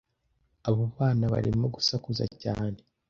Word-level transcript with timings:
Abo 0.67 0.83
bana 0.95 1.25
barimo 1.33 1.65
gusakuza 1.75 2.23
cyane. 2.43 2.79